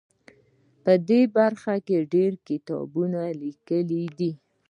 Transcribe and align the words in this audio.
ده 0.03 0.07
په 0.83 0.93
دې 1.09 1.21
برخه 1.37 1.75
کې 1.87 1.97
ډیر 2.13 2.31
کتابونه 2.47 3.19
لیکلي 3.41 4.05
دي. 4.17 4.31